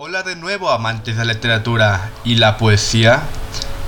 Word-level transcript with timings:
Hola 0.00 0.22
de 0.22 0.36
nuevo 0.36 0.70
amantes 0.70 1.16
de 1.16 1.24
la 1.24 1.32
literatura 1.32 2.10
y 2.22 2.36
la 2.36 2.56
poesía. 2.56 3.22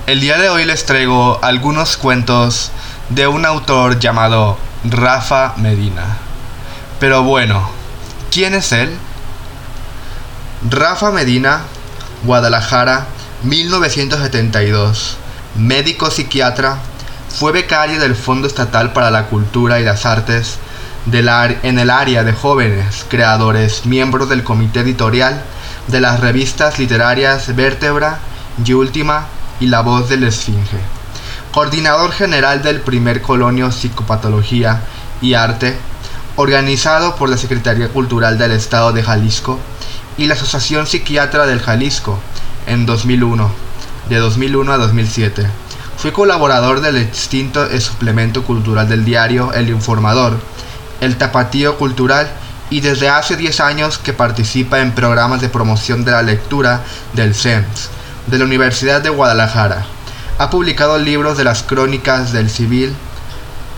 El 0.09 0.19
día 0.19 0.39
de 0.39 0.49
hoy 0.49 0.65
les 0.65 0.85
traigo 0.85 1.39
algunos 1.41 1.97
cuentos 1.97 2.73
de 3.11 3.29
un 3.29 3.47
autor 3.47 4.01
llamado 4.01 4.59
Rafa 4.83 5.55
Medina. 5.59 6.17
Pero 6.99 7.23
bueno, 7.23 7.71
¿quién 8.33 8.55
es 8.55 8.73
él? 8.73 8.91
Rafa 10.69 11.13
Medina, 11.13 11.61
Guadalajara, 12.25 13.07
1972. 13.45 15.17
Médico 15.55 16.11
psiquiatra, 16.11 16.79
fue 17.29 17.53
becario 17.53 18.01
del 18.01 18.17
Fondo 18.17 18.49
Estatal 18.49 18.93
para 18.93 19.13
la 19.13 19.27
Cultura 19.27 19.79
y 19.79 19.85
las 19.85 20.05
Artes 20.07 20.59
en 21.07 21.79
el 21.79 21.89
área 21.89 22.25
de 22.25 22.33
jóvenes 22.33 23.07
creadores, 23.09 23.87
miembro 23.87 24.27
del 24.27 24.43
comité 24.43 24.81
editorial 24.81 25.41
de 25.91 26.01
las 26.01 26.21
revistas 26.21 26.79
literarias 26.79 27.55
Vértebra 27.57 28.19
y 28.65 28.73
Última 28.73 29.27
y 29.59 29.67
La 29.67 29.81
Voz 29.81 30.09
del 30.09 30.25
Esfinge. 30.25 30.79
Coordinador 31.53 32.13
general 32.13 32.63
del 32.63 32.81
primer 32.81 33.23
colonio 33.23 33.73
Psicopatología 33.73 34.83
y 35.21 35.35
Arte, 35.35 35.77
organizado 36.37 37.17
por 37.17 37.29
la 37.29 37.37
Secretaría 37.37 37.89
Cultural 37.89 38.39
del 38.39 38.53
Estado 38.53 38.93
de 38.93 39.03
Jalisco 39.03 39.59
y 40.17 40.27
la 40.27 40.35
Asociación 40.35 40.87
Psiquiatra 40.87 41.47
del 41.47 41.61
Jalisco 41.61 42.19
en 42.67 42.87
2001, 42.87 43.51
de 44.09 44.17
2001 44.19 44.73
a 44.73 44.79
2007. 44.79 45.47
Fue 45.97 46.13
colaborador 46.13 46.81
del 46.81 46.97
extinto 46.99 47.67
suplemento 47.81 48.45
cultural 48.45 48.89
del 48.89 49.05
diario 49.05 49.53
El 49.53 49.69
Informador, 49.69 50.39
El 51.01 51.17
Tapatío 51.17 51.77
Cultural 51.79 52.31
y 52.71 52.81
desde 52.81 53.09
hace 53.09 53.37
10 53.37 53.61
años 53.61 53.99
que 53.99 54.13
participa 54.13 54.81
en 54.81 54.93
programas 54.93 55.41
de 55.41 55.49
promoción 55.49 56.05
de 56.05 56.13
la 56.13 56.23
lectura 56.23 56.83
del 57.15 57.35
CEMS 57.35 57.91
de 58.27 58.39
la 58.39 58.45
Universidad 58.45 59.03
de 59.03 59.11
Guadalajara. 59.11 59.85
Ha 60.39 60.51
publicado 60.51 60.99
libros 60.99 61.37
de 61.37 61.45
las 61.45 61.63
Crónicas 61.63 62.33
del 62.33 62.49
Civil 62.49 62.95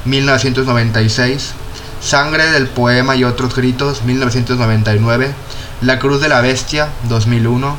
1996, 0.04 1.52
Sangre 2.00 2.50
del 2.50 2.68
Poema 2.68 3.16
y 3.16 3.24
otros 3.24 3.54
gritos 3.54 4.02
1999, 4.02 5.32
La 5.80 5.98
Cruz 5.98 6.20
de 6.20 6.28
la 6.28 6.40
Bestia 6.40 6.88
2001, 7.08 7.77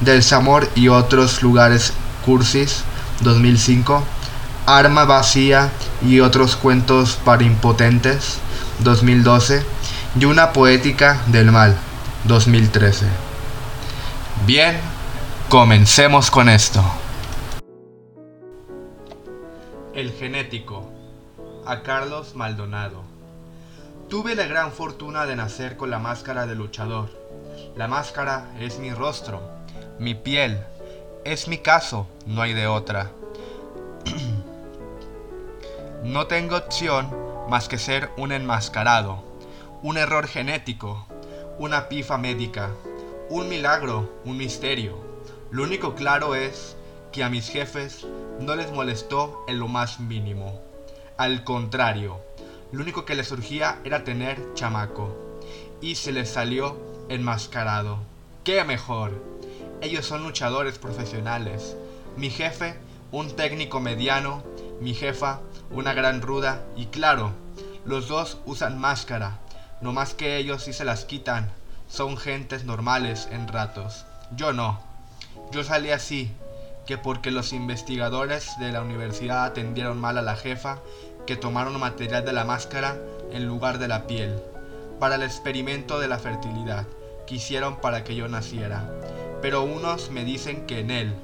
Del 0.00 0.22
Samor 0.22 0.68
y 0.74 0.88
otros 0.88 1.42
lugares 1.42 1.92
cursis 2.24 2.82
2005, 3.20 4.02
Arma 4.66 5.04
Vacía 5.04 5.70
y 6.04 6.20
otros 6.20 6.56
cuentos 6.56 7.18
para 7.24 7.44
impotentes 7.44 8.38
2012 8.80 9.75
y 10.18 10.24
una 10.24 10.52
poética 10.52 11.20
del 11.26 11.52
mal 11.52 11.76
2013. 12.24 13.06
Bien, 14.46 14.80
comencemos 15.50 16.30
con 16.30 16.48
esto. 16.48 16.82
El 19.92 20.12
genético. 20.12 20.90
A 21.66 21.82
Carlos 21.82 22.34
Maldonado. 22.34 23.02
Tuve 24.08 24.36
la 24.36 24.46
gran 24.46 24.72
fortuna 24.72 25.26
de 25.26 25.36
nacer 25.36 25.76
con 25.76 25.90
la 25.90 25.98
máscara 25.98 26.46
de 26.46 26.54
luchador. 26.54 27.10
La 27.76 27.88
máscara 27.88 28.52
es 28.58 28.78
mi 28.78 28.92
rostro, 28.92 29.42
mi 29.98 30.14
piel. 30.14 30.60
Es 31.24 31.48
mi 31.48 31.58
caso, 31.58 32.06
no 32.24 32.40
hay 32.40 32.54
de 32.54 32.68
otra. 32.68 33.10
no 36.04 36.26
tengo 36.26 36.56
opción 36.56 37.10
más 37.50 37.68
que 37.68 37.78
ser 37.78 38.10
un 38.16 38.32
enmascarado 38.32 39.35
un 39.86 39.98
error 39.98 40.26
genético, 40.26 41.06
una 41.60 41.88
pifa 41.88 42.18
médica, 42.18 42.72
un 43.30 43.48
milagro, 43.48 44.18
un 44.24 44.36
misterio. 44.36 44.98
Lo 45.52 45.62
único 45.62 45.94
claro 45.94 46.34
es 46.34 46.76
que 47.12 47.22
a 47.22 47.30
mis 47.30 47.48
jefes 47.48 48.04
no 48.40 48.56
les 48.56 48.72
molestó 48.72 49.44
en 49.46 49.60
lo 49.60 49.68
más 49.68 50.00
mínimo. 50.00 50.60
Al 51.16 51.44
contrario, 51.44 52.20
lo 52.72 52.82
único 52.82 53.04
que 53.04 53.14
les 53.14 53.28
surgía 53.28 53.78
era 53.84 54.02
tener 54.02 54.54
chamaco. 54.54 55.38
Y 55.80 55.94
se 55.94 56.10
les 56.10 56.30
salió 56.30 56.76
enmascarado. 57.08 58.00
¡Qué 58.42 58.64
mejor! 58.64 59.22
Ellos 59.82 60.04
son 60.04 60.24
luchadores 60.24 60.80
profesionales. 60.80 61.76
Mi 62.16 62.30
jefe, 62.30 62.74
un 63.12 63.36
técnico 63.36 63.78
mediano. 63.78 64.42
Mi 64.80 64.94
jefa, 64.94 65.42
una 65.70 65.94
gran 65.94 66.22
ruda. 66.22 66.66
Y 66.74 66.86
claro, 66.86 67.30
los 67.84 68.08
dos 68.08 68.38
usan 68.46 68.80
máscara 68.80 69.45
no 69.80 69.92
más 69.92 70.14
que 70.14 70.36
ellos 70.36 70.64
sí 70.64 70.72
se 70.72 70.84
las 70.84 71.04
quitan. 71.04 71.50
Son 71.88 72.16
gentes 72.16 72.64
normales 72.64 73.28
en 73.30 73.48
ratos. 73.48 74.04
Yo 74.34 74.52
no. 74.52 74.80
Yo 75.52 75.62
salí 75.64 75.90
así, 75.90 76.32
que 76.86 76.98
porque 76.98 77.30
los 77.30 77.52
investigadores 77.52 78.58
de 78.58 78.72
la 78.72 78.82
universidad 78.82 79.44
atendieron 79.44 80.00
mal 80.00 80.18
a 80.18 80.22
la 80.22 80.36
jefa, 80.36 80.78
que 81.26 81.36
tomaron 81.36 81.78
material 81.78 82.24
de 82.24 82.32
la 82.32 82.44
máscara 82.44 82.96
en 83.32 83.46
lugar 83.46 83.78
de 83.78 83.88
la 83.88 84.06
piel, 84.06 84.40
para 84.98 85.16
el 85.16 85.22
experimento 85.22 85.98
de 85.98 86.08
la 86.08 86.18
fertilidad 86.18 86.86
que 87.26 87.34
hicieron 87.34 87.76
para 87.76 88.04
que 88.04 88.14
yo 88.14 88.28
naciera. 88.28 88.88
Pero 89.42 89.62
unos 89.62 90.10
me 90.10 90.24
dicen 90.24 90.66
que 90.66 90.80
en 90.80 90.90
él, 90.90 91.14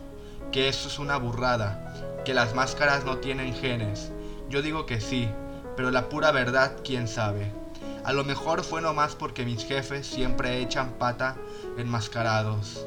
que 0.51 0.69
eso 0.69 0.89
es 0.89 0.99
una 0.99 1.17
burrada, 1.17 2.23
que 2.25 2.35
las 2.35 2.55
máscaras 2.55 3.05
no 3.05 3.19
tienen 3.19 3.55
genes. 3.55 4.11
Yo 4.49 4.63
digo 4.63 4.85
que 4.85 5.01
sí, 5.01 5.31
pero 5.77 5.91
la 5.91 6.09
pura 6.09 6.31
verdad, 6.33 6.77
quién 6.85 7.09
sabe. 7.09 7.62
A 8.05 8.13
lo 8.13 8.25
mejor 8.25 8.65
fue 8.65 8.83
nomás 8.83 9.15
porque 9.15 9.45
mis 9.45 9.65
jefes 9.65 10.07
siempre 10.07 10.61
echan 10.61 10.93
pata 10.99 11.37
enmascarados. 11.79 12.85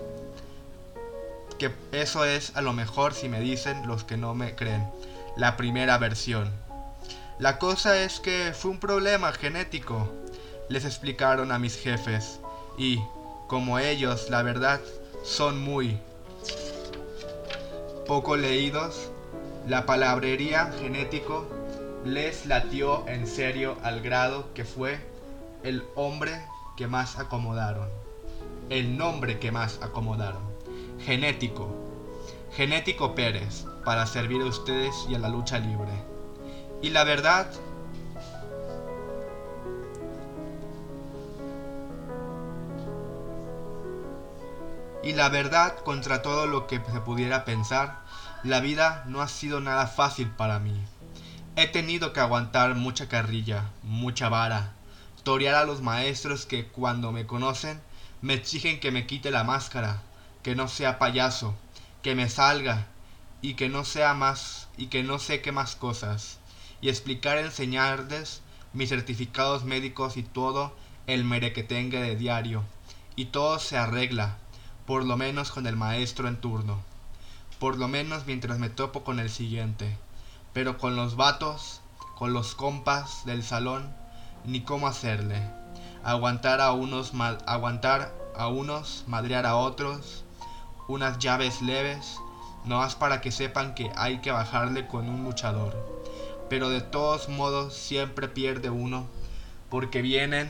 Que 1.58 1.72
eso 1.92 2.26
es 2.26 2.56
a 2.56 2.62
lo 2.62 2.74
mejor 2.74 3.14
si 3.14 3.30
me 3.30 3.40
dicen 3.40 3.88
los 3.88 4.04
que 4.04 4.18
no 4.18 4.36
me 4.36 4.56
creen. 4.56 4.90
La 5.38 5.56
primera 5.56 5.98
versión. 5.98 6.52
La 7.40 7.59
cosa 7.59 8.02
es 8.04 8.20
que 8.20 8.54
fue 8.54 8.72
un 8.72 8.80
problema 8.80 9.31
genético. 9.31 10.12
Les 10.68 10.84
explicaron 10.84 11.52
a 11.52 11.59
mis 11.59 11.78
jefes. 11.78 12.40
Y, 12.78 13.00
como 13.48 13.80
ellos, 13.80 14.30
la 14.30 14.42
verdad, 14.42 14.81
son 15.24 15.59
muy 15.59 15.98
poco 18.06 18.38
leídos, 18.38 19.09
la 19.68 19.86
palabrería 19.86 20.72
genético 20.80 21.48
les 22.06 22.46
latió 22.46 23.08
en 23.08 23.26
serio 23.26 23.78
al 23.82 24.00
grado 24.00 24.54
que 24.54 24.64
fue 24.64 25.00
el 25.64 25.84
hombre 25.96 26.40
que 26.78 26.86
más 26.86 27.18
acomodaron. 27.18 27.90
El 28.70 28.96
nombre 28.96 29.40
que 29.40 29.52
más 29.52 29.80
acomodaron. 29.82 30.44
Genético. 31.04 31.68
Genético 32.54 33.16
Pérez, 33.16 33.66
para 33.84 34.06
servir 34.06 34.42
a 34.44 34.46
ustedes 34.46 34.94
y 35.10 35.16
a 35.16 35.20
la 35.20 35.30
lucha 35.30 35.58
libre. 35.58 35.92
Y 36.82 36.92
la 36.92 37.04
verdad, 37.04 37.48
Y 45.02 45.14
la 45.14 45.30
verdad, 45.30 45.78
contra 45.84 46.24
todo 46.24 46.48
lo 46.48 46.66
que 46.66 46.82
se 46.92 47.00
pudiera 47.00 47.46
pensar, 47.46 48.00
la 48.42 48.60
vida 48.60 49.04
no 49.06 49.22
ha 49.22 49.28
sido 49.28 49.62
nada 49.62 49.86
fácil 49.86 50.32
para 50.32 50.58
mí. 50.58 50.84
He 51.58 51.68
tenido 51.68 52.12
que 52.12 52.20
aguantar 52.20 52.76
mucha 52.76 53.08
carrilla, 53.08 53.70
mucha 53.82 54.28
vara, 54.28 54.74
torear 55.24 55.56
a 55.56 55.64
los 55.64 55.82
maestros 55.82 56.46
que 56.46 56.66
cuando 56.66 57.14
me 57.14 57.26
conocen 57.26 57.80
me 58.22 58.34
exigen 58.34 58.82
que 58.82 58.92
me 58.92 59.08
quite 59.08 59.32
la 59.32 59.46
máscara, 59.46 60.02
que 60.44 60.54
no 60.54 60.68
sea 60.68 61.00
payaso, 61.00 61.56
que 62.02 62.14
me 62.14 62.28
salga 62.28 62.88
y 63.42 63.54
que 63.54 63.70
no 63.70 63.86
sea 63.86 64.14
más 64.14 64.68
y 64.76 64.88
que 64.88 65.02
no 65.02 65.18
sé 65.18 65.40
qué 65.40 65.54
más 65.54 65.78
cosas, 65.78 66.40
y 66.82 66.90
explicar 66.90 67.38
enseñarles 67.38 68.42
mis 68.74 68.90
certificados 68.90 69.64
médicos 69.64 70.18
y 70.18 70.24
todo 70.24 70.76
el 71.08 71.24
merequetengue 71.24 72.02
de 72.02 72.18
diario, 72.18 72.66
y 73.16 73.28
todo 73.28 73.60
se 73.60 73.78
arregla, 73.78 74.36
por 74.86 75.06
lo 75.06 75.16
menos 75.16 75.51
con 75.51 75.68
el 75.68 75.78
maestro 75.78 76.28
en 76.28 76.36
turno, 76.36 76.81
por 77.60 77.78
lo 77.78 77.88
menos 77.88 78.25
mientras 78.25 78.60
me 78.60 78.68
topo 78.68 79.06
con 79.06 79.22
el 79.22 79.30
siguiente 79.30 79.98
pero 80.56 80.78
con 80.78 80.96
los 80.96 81.18
vatos, 81.18 81.81
con 82.18 82.31
los 82.31 82.56
compas 82.56 83.25
del 83.25 83.44
salón, 83.44 83.94
ni 84.46 84.62
cómo 84.62 84.88
hacerle. 84.88 85.42
Aguantar 86.02 86.62
a 86.62 86.72
unos, 86.72 87.12
aguantar 87.46 88.13
a 88.34 88.48
unos, 88.48 89.04
madrear 89.06 89.46
a 89.46 89.57
otros, 89.57 90.24
unas 90.88 91.19
llaves 91.19 91.62
leves, 91.62 92.19
no 92.63 92.78
más 92.78 92.96
para 92.96 93.19
que 93.19 93.34
sepan 93.34 93.75
que 93.75 93.92
hay 93.98 94.19
que 94.19 94.31
bajarle 94.31 94.88
con 94.88 95.10
un 95.10 95.25
luchador. 95.25 95.75
Pero 96.50 96.69
de 96.69 96.80
todos 96.80 97.28
modos 97.28 97.74
siempre 97.74 98.30
pierde 98.30 98.69
uno, 98.69 99.08
porque 99.69 100.01
vienen 100.01 100.50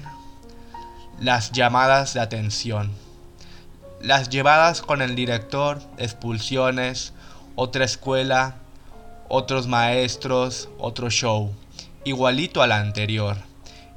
las 1.19 1.51
llamadas 1.51 2.13
de 2.13 2.19
atención. 2.19 2.91
Las 4.01 4.29
llevadas 4.29 4.83
con 4.83 5.01
el 5.01 5.15
director, 5.15 5.81
expulsiones, 5.97 7.13
otra 7.55 7.85
escuela, 7.85 8.59
otros 9.27 9.67
maestros, 9.67 10.69
otro 10.77 11.09
show, 11.09 11.53
igualito 12.03 12.61
a 12.61 12.67
la 12.67 12.79
anterior. 12.79 13.37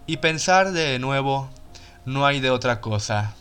Y 0.07 0.19
pensar 0.19 0.73
de 0.73 0.99
nuevo, 0.99 1.49
no 2.05 2.27
hay 2.27 2.41
de 2.41 2.51
otra 2.51 2.81
cosa. 2.81 3.35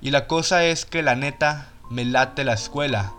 Y 0.00 0.10
la 0.10 0.26
cosa 0.26 0.64
es 0.64 0.86
que 0.86 1.02
la 1.02 1.14
neta 1.14 1.68
me 1.90 2.04
late 2.04 2.44
la 2.44 2.54
escuela, 2.54 3.12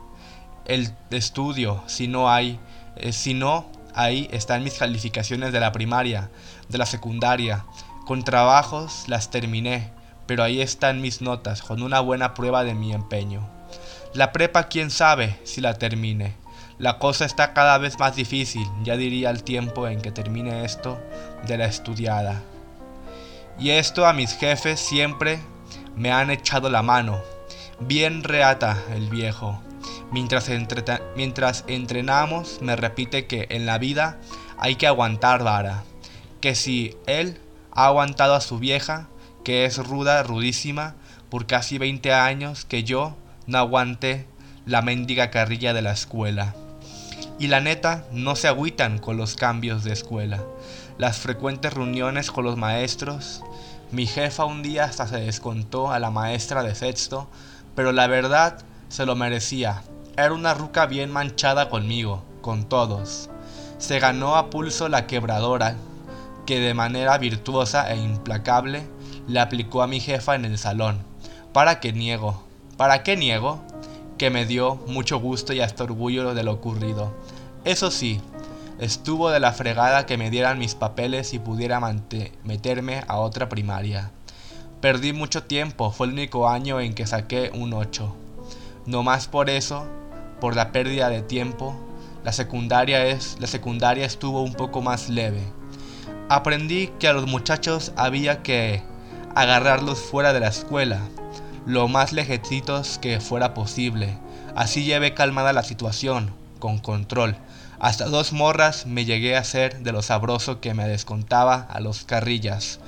el 0.66 0.94
estudio, 1.12 1.84
si 1.86 2.08
no 2.08 2.32
hay, 2.32 2.60
eh, 2.96 3.12
si 3.12 3.34
no, 3.34 3.70
ahí 3.94 4.28
están 4.32 4.64
mis 4.64 4.76
calificaciones 4.76 5.52
de 5.54 5.60
la 5.60 5.72
primaria, 5.72 6.32
de 6.70 6.78
la 6.78 6.86
secundaria. 6.86 7.66
Con 8.06 8.24
trabajos 8.24 9.04
las 9.08 9.30
terminé, 9.30 9.92
pero 10.26 10.44
ahí 10.44 10.62
están 10.62 11.02
mis 11.02 11.22
notas, 11.22 11.62
con 11.62 11.84
una 11.84 12.00
buena 12.00 12.34
prueba 12.34 12.64
de 12.64 12.74
mi 12.74 12.94
empeño. 12.94 13.48
La 14.14 14.32
prepa, 14.32 14.64
quién 14.64 14.90
sabe 14.90 15.40
si 15.44 15.62
la 15.62 15.76
termine. 15.76 16.41
La 16.82 16.98
cosa 16.98 17.26
está 17.26 17.54
cada 17.54 17.78
vez 17.78 18.00
más 18.00 18.16
difícil, 18.16 18.68
ya 18.82 18.98
diría 18.98 19.30
el 19.30 19.44
tiempo 19.44 19.88
en 19.88 20.02
que 20.02 20.12
termine 20.12 20.66
esto 20.66 21.00
de 21.46 21.56
la 21.56 21.66
estudiada. 21.66 22.42
Y 23.60 23.70
esto 23.70 24.08
a 24.08 24.14
mis 24.14 24.36
jefes 24.36 24.80
siempre 24.80 25.38
me 25.96 26.12
han 26.12 26.32
echado 26.32 26.72
la 26.72 26.82
mano. 26.82 27.22
Bien 27.80 28.24
reata 28.24 28.84
el 28.96 29.12
viejo. 29.12 29.62
Mientras, 30.12 30.50
entrenamos 31.68 32.58
me 32.64 32.76
repite 32.76 33.28
que 33.28 33.46
en 33.52 33.68
la 33.68 33.78
vida 33.78 34.18
hay 34.58 34.74
que 34.74 34.88
aguantar 34.88 35.44
vara. 35.44 35.84
Que 36.40 36.56
si 36.56 36.98
él 37.06 37.38
ha 37.74 37.86
aguantado 37.86 38.34
a 38.34 38.42
su 38.42 38.58
vieja, 38.58 39.08
que 39.44 39.66
es 39.66 39.78
ruda, 39.78 40.24
rudísima, 40.24 40.96
por 41.30 41.46
casi 41.46 41.78
20 41.78 42.12
años, 42.12 42.66
que 42.66 42.84
yo 42.84 43.16
no 43.46 43.60
aguante 43.60 44.26
la 44.66 44.82
mendiga 44.82 45.30
carrilla 45.30 45.76
de 45.76 45.84
la 45.84 45.92
escuela. 45.92 46.56
Y 47.42 47.48
la 47.48 47.60
neta, 47.60 48.06
no 48.12 48.36
se 48.36 48.48
agüitan 48.48 49.00
con 49.00 49.18
los 49.18 49.36
cambios 49.36 49.84
de 49.84 49.92
escuela. 49.92 50.44
Las 51.00 51.18
frecuentes 51.18 51.74
reuniones 51.74 52.30
con 52.30 52.46
los 52.46 52.56
maestros. 52.56 53.42
Mi 53.92 54.06
jefa 54.06 54.46
un 54.46 54.62
día 54.62 54.84
hasta 54.84 55.08
se 55.08 55.22
descontó 55.22 55.92
a 55.92 55.98
la 55.98 56.12
maestra 56.12 56.62
de 56.62 56.76
sexto, 56.76 57.28
pero 57.74 57.94
la 57.94 58.06
verdad 58.06 58.60
se 58.90 59.08
lo 59.08 59.16
merecía. 59.16 59.82
Era 60.18 60.34
una 60.34 60.54
ruca 60.54 60.86
bien 60.86 61.10
manchada 61.10 61.68
conmigo, 61.72 62.24
con 62.42 62.70
todos. 62.70 63.32
Se 63.80 63.98
ganó 63.98 64.36
a 64.36 64.52
pulso 64.52 64.88
la 64.88 65.08
quebradora, 65.08 65.78
que 66.46 66.60
de 66.60 66.76
manera 66.76 67.18
virtuosa 67.18 67.92
e 67.92 67.98
implacable 67.98 68.88
le 69.28 69.40
aplicó 69.40 69.82
a 69.82 69.88
mi 69.88 70.00
jefa 70.00 70.36
en 70.36 70.46
el 70.46 70.60
salón. 70.60 71.00
¿Para 71.54 71.80
qué 71.80 71.92
niego? 71.92 72.44
¿Para 72.78 73.02
qué 73.02 73.18
niego? 73.18 73.64
Que 74.20 74.30
me 74.30 74.46
dio 74.46 74.76
mucho 74.86 75.18
gusto 75.20 75.54
y 75.54 75.62
hasta 75.62 75.86
orgullo 75.86 76.36
de 76.36 76.44
lo 76.44 76.52
ocurrido. 76.52 77.12
Eso 77.64 77.92
sí, 77.92 78.20
estuvo 78.80 79.30
de 79.30 79.40
la 79.40 79.54
fregada 79.54 80.08
que 80.08 80.18
me 80.18 80.32
dieran 80.32 80.58
mis 80.58 80.74
papeles 80.74 81.36
y 81.36 81.40
pudiera 81.40 81.80
meterme 82.44 83.04
a 83.08 83.20
otra 83.20 83.50
primaria. 83.50 84.10
Perdí 84.82 85.14
mucho 85.14 85.44
tiempo, 85.44 85.92
fue 85.92 86.08
el 86.08 86.14
único 86.14 86.50
año 86.50 86.82
en 86.82 86.96
que 86.96 87.06
saqué 87.06 87.52
un 87.54 87.74
8. 87.74 88.16
No 88.88 89.04
más 89.04 89.28
por 89.28 89.52
eso, 89.52 89.86
por 90.40 90.56
la 90.56 90.72
pérdida 90.72 91.10
de 91.10 91.22
tiempo, 91.22 91.76
la 92.24 92.34
secundaria, 92.34 93.06
es, 93.06 93.38
la 93.40 93.46
secundaria 93.46 94.08
estuvo 94.08 94.42
un 94.42 94.56
poco 94.56 94.82
más 94.82 95.08
leve. 95.08 95.44
Aprendí 96.30 96.88
que 96.98 97.08
a 97.08 97.14
los 97.14 97.28
muchachos 97.28 97.94
había 97.96 98.42
que 98.42 98.82
agarrarlos 99.36 100.00
fuera 100.00 100.34
de 100.34 100.40
la 100.40 100.48
escuela, 100.48 101.00
lo 101.68 101.88
más 101.88 102.12
lejecitos 102.12 102.98
que 102.98 103.20
fuera 103.20 103.54
posible. 103.54 104.18
Así 104.56 104.84
llevé 104.84 105.14
calmada 105.14 105.54
la 105.54 105.62
situación, 105.62 106.41
con 106.62 106.78
control. 106.78 107.36
Hasta 107.80 108.06
dos 108.06 108.32
morras 108.32 108.86
me 108.86 109.04
llegué 109.04 109.36
a 109.36 109.42
hacer 109.42 109.80
de 109.80 109.92
lo 109.92 110.02
sabroso 110.02 110.62
que 110.62 110.74
me 110.74 110.88
descontaba 110.88 111.68
a 111.70 111.82
los 111.82 112.06
carrillas. 112.06 112.80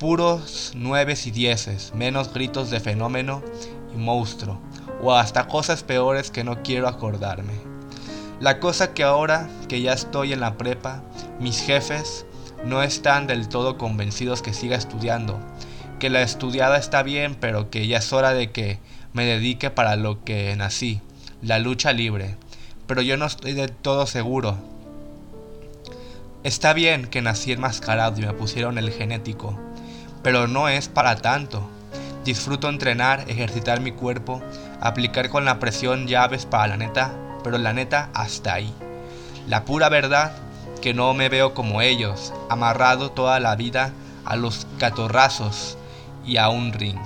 Puros 0.00 0.72
nueves 0.74 1.28
y 1.28 1.30
dieces, 1.30 1.92
menos 1.94 2.34
gritos 2.34 2.70
de 2.70 2.80
fenómeno 2.80 3.44
y 3.94 3.98
monstruo, 3.98 4.60
o 5.00 5.14
hasta 5.14 5.46
cosas 5.46 5.84
peores 5.84 6.32
que 6.32 6.42
no 6.42 6.64
quiero 6.64 6.88
acordarme. 6.88 7.52
La 8.40 8.58
cosa 8.58 8.92
que 8.92 9.04
ahora 9.04 9.48
que 9.68 9.80
ya 9.80 9.92
estoy 9.92 10.32
en 10.32 10.40
la 10.40 10.58
prepa, 10.58 11.04
mis 11.38 11.60
jefes 11.60 12.26
no 12.64 12.82
están 12.82 13.28
del 13.28 13.48
todo 13.48 13.78
convencidos 13.78 14.42
que 14.42 14.52
siga 14.52 14.76
estudiando, 14.76 15.38
que 16.00 16.10
la 16.10 16.22
estudiada 16.22 16.78
está 16.78 17.02
bien, 17.02 17.36
pero 17.36 17.70
que 17.70 17.86
ya 17.86 17.98
es 17.98 18.12
hora 18.12 18.34
de 18.34 18.50
que 18.50 18.80
me 19.12 19.24
dedique 19.24 19.70
para 19.70 19.96
lo 19.96 20.24
que 20.24 20.56
nací, 20.56 21.00
la 21.40 21.58
lucha 21.58 21.92
libre. 21.92 22.36
Pero 22.86 23.02
yo 23.02 23.16
no 23.16 23.26
estoy 23.26 23.52
del 23.52 23.72
todo 23.72 24.06
seguro. 24.06 24.56
Está 26.42 26.74
bien 26.74 27.06
que 27.06 27.22
nací 27.22 27.52
enmascarado 27.52 28.20
y 28.20 28.26
me 28.26 28.34
pusieron 28.34 28.76
el 28.76 28.90
genético, 28.90 29.58
pero 30.22 30.46
no 30.46 30.68
es 30.68 30.88
para 30.88 31.16
tanto. 31.16 31.66
Disfruto 32.24 32.68
entrenar, 32.68 33.24
ejercitar 33.28 33.80
mi 33.80 33.92
cuerpo, 33.92 34.42
aplicar 34.80 35.30
con 35.30 35.46
la 35.46 35.58
presión 35.58 36.06
llaves 36.06 36.44
para 36.44 36.68
la 36.68 36.76
neta, 36.76 37.14
pero 37.42 37.56
la 37.56 37.72
neta 37.72 38.10
hasta 38.12 38.54
ahí. 38.54 38.72
La 39.48 39.64
pura 39.64 39.88
verdad 39.88 40.32
que 40.82 40.92
no 40.92 41.14
me 41.14 41.30
veo 41.30 41.54
como 41.54 41.80
ellos, 41.80 42.34
amarrado 42.50 43.10
toda 43.10 43.40
la 43.40 43.56
vida 43.56 43.92
a 44.26 44.36
los 44.36 44.66
catorrazos 44.78 45.78
y 46.26 46.36
a 46.36 46.50
un 46.50 46.74
ring. 46.74 47.00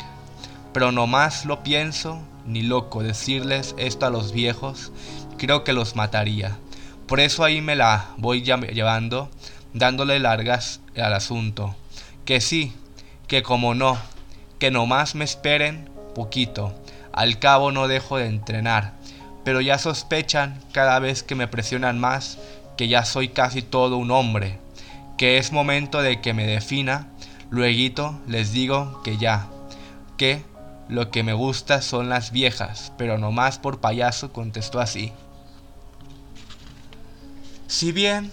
Pero 0.73 0.91
no 0.91 1.07
más 1.07 1.45
lo 1.45 1.63
pienso, 1.63 2.21
ni 2.45 2.63
loco 2.63 3.05
decirles 3.05 3.77
esto 3.79 4.07
a 4.07 4.11
los 4.11 4.33
viejos, 4.33 4.91
creo 5.39 5.65
que 5.65 5.73
los 5.73 5.97
mataría. 5.97 6.59
Por 7.07 7.21
eso 7.21 7.43
ahí 7.43 7.63
me 7.63 7.75
la 7.75 8.11
voy 8.19 8.43
llevando, 8.43 9.31
dándole 9.73 10.19
largas 10.19 10.81
al 10.95 11.15
asunto. 11.15 11.75
Que 12.27 12.43
sí, 12.43 12.75
que 13.27 13.43
como 13.43 13.75
no, 13.75 13.97
que 14.59 14.71
nomás 14.71 15.15
me 15.15 15.25
esperen 15.25 15.89
poquito. 16.15 16.75
Al 17.13 17.39
cabo 17.39 17.73
no 17.73 17.89
dejo 17.89 18.19
de 18.19 18.27
entrenar, 18.27 18.93
pero 19.45 19.61
ya 19.63 19.79
sospechan 19.79 20.61
cada 20.73 20.99
vez 20.99 21.23
que 21.23 21.35
me 21.35 21.49
presionan 21.49 21.99
más 21.99 22.39
que 22.77 22.89
ya 22.89 23.05
soy 23.05 23.29
casi 23.29 23.63
todo 23.63 23.97
un 23.97 24.11
hombre, 24.11 24.59
que 25.17 25.39
es 25.39 25.51
momento 25.51 26.01
de 26.01 26.21
que 26.21 26.33
me 26.33 26.47
defina, 26.47 27.09
luego 27.51 28.21
les 28.29 28.53
digo 28.53 29.03
que 29.03 29.17
ya, 29.17 29.49
que 30.17 30.45
lo 30.89 31.11
que 31.11 31.23
me 31.23 31.33
gusta 31.33 31.83
son 31.83 32.09
las 32.09 32.31
viejas, 32.31 32.93
pero 32.97 33.19
no 33.19 33.33
más 33.33 33.59
por 33.59 33.81
payaso 33.81 34.33
contestó 34.33 34.81
así. 34.81 35.13
Si 37.69 37.93
bien 37.93 38.33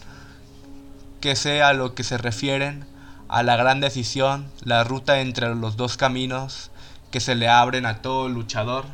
que 1.20 1.36
sea 1.36 1.74
lo 1.74 1.94
que 1.94 2.06
se 2.06 2.18
refieren 2.18 2.88
a 3.28 3.44
la 3.44 3.58
gran 3.58 3.82
decisión, 3.82 4.50
la 4.64 4.86
ruta 4.86 5.20
entre 5.20 5.54
los 5.56 5.76
dos 5.76 5.98
caminos 5.98 6.72
que 7.12 7.20
se 7.20 7.36
le 7.36 7.50
abren 7.50 7.86
a 7.86 8.02
todo 8.02 8.30
luchador, 8.30 8.86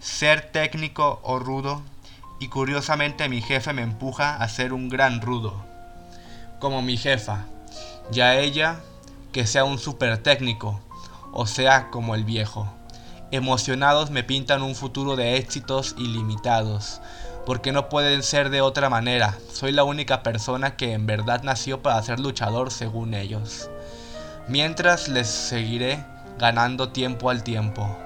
ser 0.00 0.50
técnico 0.50 1.20
o 1.22 1.38
rudo 1.38 1.82
y 2.40 2.48
curiosamente 2.48 3.28
mi 3.28 3.40
jefe 3.40 3.72
me 3.72 3.82
empuja 3.82 4.34
a 4.34 4.48
ser 4.48 4.72
un 4.72 4.88
gran 4.88 5.20
rudo, 5.20 5.54
como 6.58 6.82
mi 6.82 6.96
jefa, 6.96 7.44
y 8.12 8.22
a 8.22 8.36
ella 8.36 8.80
que 9.30 9.46
sea 9.46 9.62
un 9.62 9.78
super 9.78 10.18
técnico, 10.18 10.80
o 11.30 11.46
sea 11.46 11.90
como 11.90 12.16
el 12.16 12.24
viejo. 12.24 12.68
Emocionados 13.30 14.10
me 14.10 14.24
pintan 14.24 14.62
un 14.62 14.74
futuro 14.74 15.14
de 15.14 15.36
éxitos 15.36 15.94
ilimitados, 15.98 17.00
porque 17.46 17.72
no 17.72 17.88
pueden 17.88 18.22
ser 18.22 18.50
de 18.50 18.60
otra 18.60 18.90
manera. 18.90 19.38
Soy 19.52 19.72
la 19.72 19.84
única 19.84 20.22
persona 20.22 20.76
que 20.76 20.92
en 20.92 21.06
verdad 21.06 21.42
nació 21.42 21.82
para 21.82 22.02
ser 22.02 22.20
luchador 22.20 22.70
según 22.70 23.14
ellos. 23.14 23.70
Mientras 24.48 25.08
les 25.08 25.28
seguiré 25.28 26.04
ganando 26.38 26.90
tiempo 26.90 27.30
al 27.30 27.42
tiempo. 27.42 27.96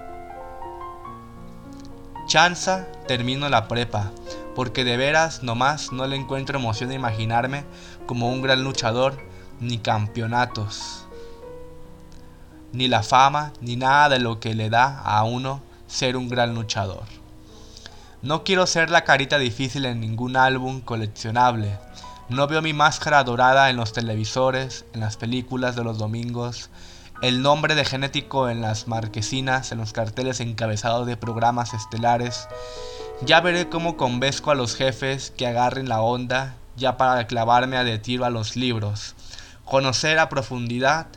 Chanza 2.26 2.86
termino 3.06 3.48
la 3.48 3.68
prepa, 3.68 4.10
porque 4.54 4.84
de 4.84 4.96
veras 4.96 5.42
nomás 5.42 5.92
no 5.92 6.06
le 6.06 6.16
encuentro 6.16 6.58
emoción 6.58 6.88
de 6.88 6.96
imaginarme 6.96 7.64
como 8.06 8.30
un 8.30 8.42
gran 8.42 8.64
luchador, 8.64 9.14
ni 9.60 9.78
campeonatos, 9.78 11.06
ni 12.72 12.88
la 12.88 13.02
fama, 13.02 13.52
ni 13.60 13.76
nada 13.76 14.08
de 14.08 14.18
lo 14.18 14.40
que 14.40 14.54
le 14.54 14.68
da 14.68 14.98
a 15.00 15.22
uno 15.24 15.62
ser 15.86 16.16
un 16.16 16.28
gran 16.28 16.54
luchador. 16.54 17.04
No 18.24 18.42
quiero 18.42 18.66
ser 18.66 18.88
la 18.88 19.04
carita 19.04 19.38
difícil 19.38 19.84
en 19.84 20.00
ningún 20.00 20.38
álbum 20.38 20.80
coleccionable. 20.80 21.78
No 22.30 22.46
veo 22.46 22.62
mi 22.62 22.72
máscara 22.72 23.22
dorada 23.22 23.68
en 23.68 23.76
los 23.76 23.92
televisores, 23.92 24.86
en 24.94 25.00
las 25.00 25.18
películas 25.18 25.76
de 25.76 25.84
los 25.84 25.98
domingos, 25.98 26.70
el 27.20 27.42
nombre 27.42 27.74
de 27.74 27.84
genético 27.84 28.48
en 28.48 28.62
las 28.62 28.88
marquesinas, 28.88 29.72
en 29.72 29.78
los 29.78 29.92
carteles 29.92 30.40
encabezados 30.40 31.06
de 31.06 31.18
programas 31.18 31.74
estelares. 31.74 32.48
Ya 33.26 33.42
veré 33.42 33.68
cómo 33.68 33.98
convenzco 33.98 34.50
a 34.50 34.54
los 34.54 34.74
jefes 34.74 35.30
que 35.30 35.46
agarren 35.46 35.90
la 35.90 36.00
onda 36.00 36.54
ya 36.76 36.96
para 36.96 37.26
clavarme 37.26 37.76
a 37.76 37.84
de 37.84 37.98
tiro 37.98 38.24
a 38.24 38.30
los 38.30 38.56
libros. 38.56 39.16
Conocer 39.66 40.18
a 40.18 40.30
profundidad, 40.30 41.08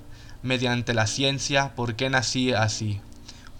mediante 0.44 0.94
la 0.94 1.08
ciencia, 1.08 1.74
por 1.74 1.96
qué 1.96 2.10
nací 2.10 2.52
así. 2.52 3.00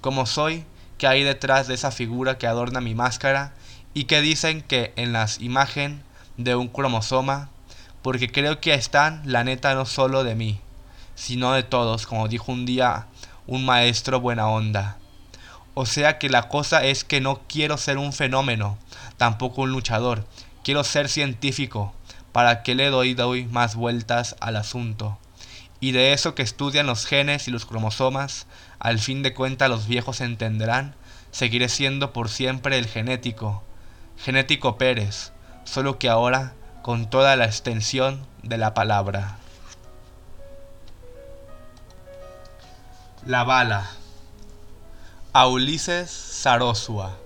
Como 0.02 0.26
soy, 0.26 0.66
que 0.98 1.08
hay 1.08 1.24
detrás 1.24 1.68
de 1.68 1.74
esa 1.74 1.92
figura 1.92 2.38
que 2.38 2.48
adorna 2.48 2.82
mi 2.82 2.96
máscara 2.96 3.54
y 3.94 4.06
que 4.06 4.22
dicen 4.22 4.62
que 4.62 4.94
en 4.96 5.14
las 5.14 5.40
imagen 5.40 6.04
de 6.38 6.56
un 6.56 6.68
cromosoma, 6.68 7.50
porque 8.02 8.32
creo 8.32 8.60
que 8.62 8.74
están 8.74 9.22
la 9.26 9.44
neta 9.44 9.74
no 9.76 9.86
solo 9.86 10.24
de 10.24 10.36
mí, 10.36 10.60
sino 11.16 11.54
de 11.54 11.64
todos, 11.64 12.06
como 12.06 12.28
dijo 12.28 12.52
un 12.52 12.66
día 12.66 13.08
un 13.48 13.66
maestro 13.66 14.20
buena 14.20 14.48
onda. 14.48 14.98
O 15.74 15.86
sea 15.86 16.18
que 16.18 16.30
la 16.30 16.50
cosa 16.50 16.84
es 16.84 17.04
que 17.04 17.22
no 17.22 17.42
quiero 17.48 17.78
ser 17.78 17.98
un 17.98 18.14
fenómeno, 18.14 18.78
tampoco 19.18 19.64
un 19.64 19.72
luchador, 19.72 20.26
quiero 20.64 20.84
ser 20.84 21.10
científico. 21.10 21.94
¿Para 22.32 22.62
qué 22.62 22.76
le 22.76 22.90
doy, 22.90 23.14
doy 23.14 23.46
más 23.46 23.76
vueltas 23.76 24.36
al 24.40 24.58
asunto? 24.58 25.18
Y 25.80 25.92
de 25.92 26.14
eso 26.14 26.36
que 26.36 26.44
estudian 26.44 26.86
los 26.86 27.06
genes 27.06 27.48
y 27.48 27.52
los 27.52 27.66
cromosomas, 27.66 28.48
al 28.80 29.00
fin 29.00 29.24
de 29.24 29.34
cuentas 29.34 29.70
los 29.70 29.88
viejos 29.88 30.22
entenderán, 30.22 30.96
seguiré 31.32 31.70
siendo 31.70 32.14
por 32.14 32.30
siempre 32.30 32.78
el 32.78 32.88
genético, 32.88 33.64
genético 34.18 34.78
Pérez, 34.78 35.32
solo 35.64 36.00
que 36.00 36.10
ahora 36.10 36.54
con 36.82 37.10
toda 37.10 37.36
la 37.36 37.46
extensión 37.46 38.26
de 38.44 38.58
la 38.58 38.74
palabra. 38.74 39.38
La 43.26 43.44
bala. 43.44 43.90
A 45.34 45.48
Ulises 45.48 46.10
Sarosua. 46.10 47.18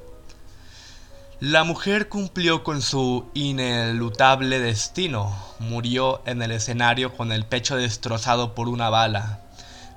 La 1.39 1.63
mujer 1.63 2.09
cumplió 2.09 2.63
con 2.63 2.81
su 2.81 3.29
inelutable 3.33 4.59
destino. 4.59 5.35
Murió 5.59 6.21
en 6.25 6.41
el 6.41 6.51
escenario 6.51 7.15
con 7.15 7.31
el 7.31 7.45
pecho 7.45 7.75
destrozado 7.75 8.55
por 8.55 8.67
una 8.67 8.89
bala. 8.89 9.41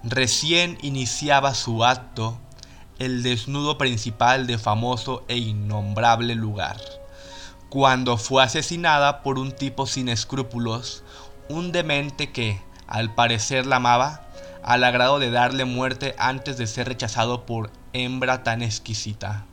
Recién 0.07 0.77
iniciaba 0.83 1.55
su 1.55 1.83
acto 1.83 2.39
el 2.99 3.23
desnudo 3.23 3.79
principal 3.79 4.47
de 4.47 4.59
famoso 4.59 5.25
e 5.29 5.39
innombrable 5.39 6.35
lugar, 6.35 6.77
cuando 7.71 8.19
fue 8.19 8.43
asesinada 8.43 9.23
por 9.23 9.39
un 9.39 9.53
tipo 9.53 9.87
sin 9.87 10.11
escrúpulos, 10.11 11.03
un 11.49 11.73
demente 11.73 12.33
que, 12.33 12.61
al 12.87 13.15
parecer, 13.15 13.65
la 13.65 13.77
amaba 13.77 14.21
al 14.63 14.83
grado 14.93 15.19
de 15.19 15.31
darle 15.31 15.65
muerte 15.65 16.15
antes 16.19 16.59
de 16.59 16.67
ser 16.67 16.87
rechazado 16.87 17.47
por 17.47 17.71
hembra 17.95 18.43
tan 18.43 18.61
exquisita. 18.61 19.47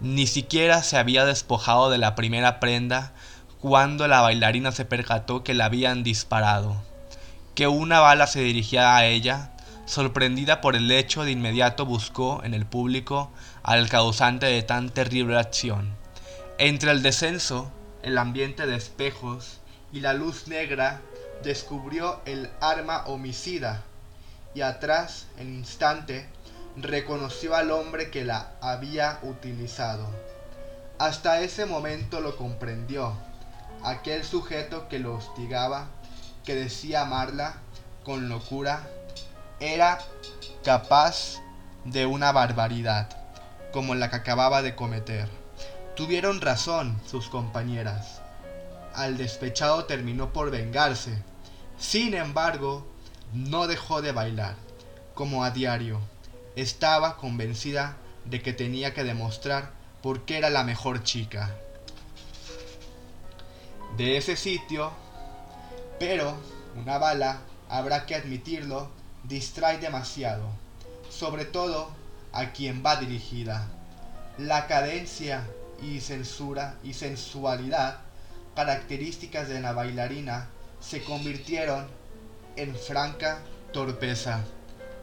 Ni 0.00 0.28
siquiera 0.28 0.84
se 0.84 0.98
había 0.98 1.24
despojado 1.24 1.90
de 1.90 1.98
la 1.98 2.14
primera 2.14 2.60
prenda 2.60 3.12
cuando 3.60 4.06
la 4.06 4.20
bailarina 4.20 4.70
se 4.70 4.84
percató 4.84 5.42
que 5.42 5.52
la 5.52 5.64
habían 5.64 6.04
disparado, 6.04 6.76
que 7.56 7.66
una 7.66 7.98
bala 7.98 8.28
se 8.28 8.40
dirigía 8.40 8.96
a 8.96 9.04
ella, 9.04 9.50
sorprendida 9.86 10.60
por 10.60 10.76
el 10.76 10.90
hecho 10.90 11.24
de 11.24 11.30
inmediato 11.30 11.86
buscó 11.86 12.42
en 12.44 12.54
el 12.54 12.66
público 12.66 13.30
al 13.62 13.88
causante 13.88 14.46
de 14.46 14.62
tan 14.62 14.90
terrible 14.90 15.38
acción. 15.38 15.94
Entre 16.58 16.90
el 16.90 17.02
descenso, 17.02 17.70
el 18.02 18.18
ambiente 18.18 18.66
de 18.66 18.76
espejos 18.76 19.60
y 19.92 20.00
la 20.00 20.14
luz 20.14 20.48
negra 20.48 21.00
descubrió 21.42 22.20
el 22.24 22.50
arma 22.60 23.04
homicida 23.06 23.82
y 24.54 24.60
atrás, 24.60 25.26
en 25.36 25.54
instante, 25.54 26.26
reconoció 26.76 27.54
al 27.54 27.70
hombre 27.70 28.10
que 28.10 28.24
la 28.24 28.52
había 28.60 29.18
utilizado. 29.22 30.06
Hasta 30.98 31.40
ese 31.40 31.66
momento 31.66 32.20
lo 32.20 32.36
comprendió. 32.36 33.14
Aquel 33.82 34.24
sujeto 34.24 34.88
que 34.88 35.00
lo 35.00 35.16
hostigaba, 35.16 35.88
que 36.44 36.54
decía 36.54 37.02
amarla 37.02 37.56
con 38.04 38.28
locura, 38.28 38.88
era 39.60 39.98
capaz 40.64 41.40
de 41.84 42.06
una 42.06 42.32
barbaridad, 42.32 43.08
como 43.72 43.94
la 43.94 44.10
que 44.10 44.16
acababa 44.16 44.62
de 44.62 44.74
cometer. 44.74 45.28
Tuvieron 45.96 46.40
razón 46.40 47.00
sus 47.06 47.28
compañeras. 47.28 48.20
Al 48.94 49.16
despechado 49.16 49.84
terminó 49.84 50.32
por 50.32 50.50
vengarse. 50.50 51.22
Sin 51.78 52.14
embargo, 52.14 52.86
no 53.32 53.66
dejó 53.66 54.02
de 54.02 54.12
bailar, 54.12 54.56
como 55.14 55.44
a 55.44 55.50
diario. 55.50 56.00
Estaba 56.56 57.16
convencida 57.16 57.96
de 58.24 58.42
que 58.42 58.52
tenía 58.52 58.94
que 58.94 59.04
demostrar 59.04 59.72
por 60.02 60.24
qué 60.24 60.38
era 60.38 60.50
la 60.50 60.64
mejor 60.64 61.02
chica 61.02 61.54
de 63.96 64.16
ese 64.16 64.36
sitio, 64.36 64.92
pero 65.98 66.36
una 66.76 66.98
bala, 66.98 67.38
habrá 67.68 68.06
que 68.06 68.14
admitirlo, 68.14 68.90
distrae 69.24 69.78
demasiado, 69.78 70.44
sobre 71.10 71.44
todo 71.44 71.90
a 72.32 72.52
quien 72.52 72.82
va 72.84 72.96
dirigida. 72.96 73.68
La 74.38 74.66
cadencia 74.66 75.46
y 75.82 76.00
censura 76.00 76.76
y 76.82 76.94
sensualidad, 76.94 77.98
características 78.54 79.48
de 79.48 79.60
la 79.60 79.72
bailarina, 79.72 80.48
se 80.80 81.02
convirtieron 81.02 81.86
en 82.56 82.74
franca 82.74 83.40
torpeza. 83.72 84.44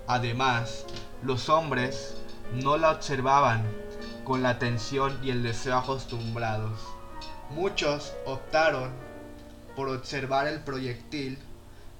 Además, 0.07 0.85
los 1.23 1.49
hombres 1.49 2.15
no 2.53 2.77
la 2.77 2.91
observaban 2.91 3.63
con 4.23 4.43
la 4.43 4.49
atención 4.49 5.17
y 5.23 5.31
el 5.31 5.43
deseo 5.43 5.77
acostumbrados. 5.77 6.79
Muchos 7.49 8.13
optaron 8.25 8.91
por 9.75 9.89
observar 9.89 10.47
el 10.47 10.59
proyectil 10.59 11.39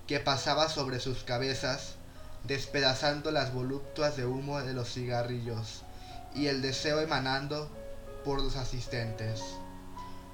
que 0.08 0.20
pasaba 0.20 0.70
sobre 0.70 1.00
sus 1.00 1.24
cabezas, 1.24 1.96
despedazando 2.44 3.32
las 3.32 3.54
voluptuas 3.54 4.18
de 4.18 4.26
humo 4.26 4.60
de 4.62 4.74
los 4.74 4.94
cigarrillos 4.94 5.84
y 6.36 6.48
el 6.48 6.62
deseo 6.62 7.00
emanando 7.02 7.70
por 8.26 8.42
los 8.42 8.56
asistentes. 8.56 9.42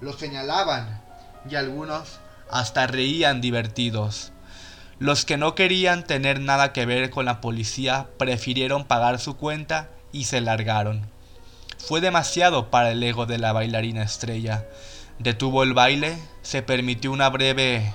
Lo 0.02 0.14
señalaban 0.14 1.02
y 1.50 1.56
algunos 1.56 2.20
hasta 2.50 2.88
reían 2.88 3.42
divertidos. 3.42 4.32
Los 5.00 5.26
que 5.26 5.38
no 5.38 5.54
querían 5.54 6.04
tener 6.04 6.40
nada 6.40 6.74
que 6.74 6.86
ver 6.86 7.10
con 7.10 7.26
la 7.26 7.42
policía 7.42 8.08
prefirieron 8.18 8.86
pagar 8.86 9.20
su 9.20 9.38
cuenta 9.38 9.90
y 10.12 10.24
se 10.24 10.42
largaron. 10.42 11.08
Fue 11.78 12.02
demasiado 12.02 12.72
para 12.72 12.92
el 12.92 13.04
ego 13.04 13.26
de 13.26 13.38
la 13.38 13.54
bailarina 13.54 14.02
estrella. 14.02 14.66
Detuvo 15.20 15.64
el 15.64 15.74
baile, 15.74 16.18
se 16.42 16.62
permitió 16.62 17.12
una 17.12 17.30
breve 17.30 17.94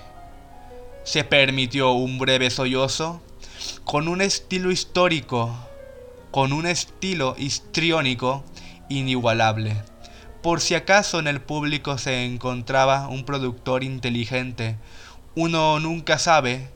se 1.04 1.24
permitió 1.24 1.92
un 1.92 2.18
breve 2.18 2.48
sollozo 2.50 3.20
con 3.84 4.08
un 4.08 4.20
estilo 4.20 4.70
histórico, 4.70 5.54
con 6.30 6.52
un 6.52 6.66
estilo 6.66 7.34
histriónico 7.38 8.44
inigualable. 8.88 9.76
Por 10.42 10.60
si 10.60 10.74
acaso 10.74 11.18
en 11.18 11.28
el 11.28 11.40
público 11.40 11.98
se 11.98 12.24
encontraba 12.24 13.08
un 13.08 13.24
productor 13.24 13.84
inteligente, 13.84 14.76
uno 15.34 15.78
nunca 15.78 16.18
sabe 16.18 16.68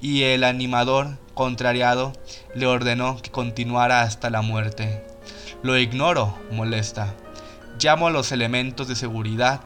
y 0.00 0.24
el 0.24 0.42
animador, 0.42 1.18
contrariado, 1.34 2.12
le 2.54 2.66
ordenó 2.66 3.22
que 3.22 3.30
continuara 3.30 4.02
hasta 4.02 4.28
la 4.30 4.42
muerte. 4.42 5.04
Lo 5.62 5.78
ignoro, 5.78 6.36
molesta. 6.50 7.14
Llamo 7.78 8.08
a 8.08 8.10
los 8.10 8.32
elementos 8.32 8.88
de 8.88 8.96
seguridad, 8.96 9.60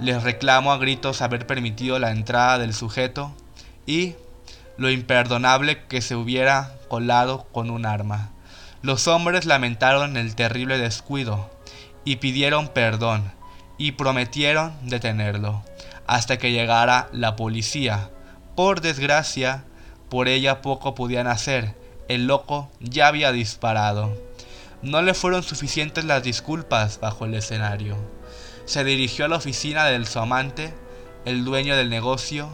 les 0.00 0.22
reclamo 0.22 0.72
a 0.72 0.78
gritos 0.78 1.22
haber 1.22 1.46
permitido 1.46 1.98
la 1.98 2.10
entrada 2.10 2.58
del 2.58 2.74
sujeto 2.74 3.32
y 3.86 4.14
lo 4.80 4.90
imperdonable 4.90 5.84
que 5.88 6.00
se 6.00 6.16
hubiera 6.16 6.74
colado 6.88 7.46
con 7.52 7.68
un 7.68 7.84
arma. 7.84 8.30
Los 8.80 9.08
hombres 9.08 9.44
lamentaron 9.44 10.16
el 10.16 10.34
terrible 10.34 10.78
descuido 10.78 11.50
y 12.06 12.16
pidieron 12.16 12.68
perdón 12.68 13.30
y 13.76 13.92
prometieron 13.92 14.72
detenerlo 14.82 15.62
hasta 16.06 16.38
que 16.38 16.52
llegara 16.52 17.10
la 17.12 17.36
policía 17.36 18.08
por 18.56 18.80
desgracia, 18.80 19.64
por 20.08 20.28
ella 20.28 20.62
poco 20.62 20.94
podían 20.94 21.26
hacer. 21.26 21.76
El 22.08 22.26
loco 22.26 22.70
ya 22.80 23.06
había 23.06 23.32
disparado. 23.32 24.16
No 24.80 25.02
le 25.02 25.12
fueron 25.12 25.42
suficientes 25.42 26.06
las 26.06 26.22
disculpas 26.22 27.00
bajo 27.00 27.26
el 27.26 27.34
escenario. 27.34 27.98
Se 28.64 28.82
dirigió 28.82 29.26
a 29.26 29.28
la 29.28 29.36
oficina 29.36 29.84
del 29.84 30.06
su 30.06 30.20
amante, 30.20 30.72
el 31.26 31.44
dueño 31.44 31.76
del 31.76 31.90
negocio. 31.90 32.48